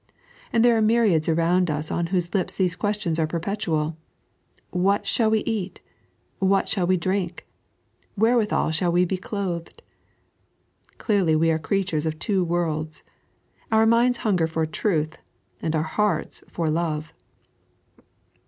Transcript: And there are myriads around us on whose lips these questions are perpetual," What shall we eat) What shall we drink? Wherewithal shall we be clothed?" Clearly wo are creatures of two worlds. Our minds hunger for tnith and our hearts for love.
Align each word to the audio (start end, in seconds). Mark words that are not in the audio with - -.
And 0.51 0.65
there 0.65 0.75
are 0.75 0.81
myriads 0.81 1.29
around 1.29 1.69
us 1.69 1.91
on 1.91 2.07
whose 2.07 2.33
lips 2.33 2.55
these 2.55 2.75
questions 2.75 3.19
are 3.19 3.27
perpetual," 3.27 3.95
What 4.87 5.05
shall 5.05 5.29
we 5.29 5.41
eat) 5.41 5.79
What 6.39 6.67
shall 6.67 6.87
we 6.87 6.97
drink? 6.97 7.45
Wherewithal 8.17 8.71
shall 8.71 8.91
we 8.91 9.05
be 9.05 9.17
clothed?" 9.17 9.83
Clearly 10.97 11.35
wo 11.35 11.49
are 11.49 11.59
creatures 11.59 12.07
of 12.07 12.17
two 12.17 12.43
worlds. 12.43 13.03
Our 13.71 13.85
minds 13.85 14.17
hunger 14.25 14.47
for 14.47 14.65
tnith 14.65 15.17
and 15.61 15.75
our 15.75 15.83
hearts 15.83 16.43
for 16.49 16.67
love. 16.67 17.13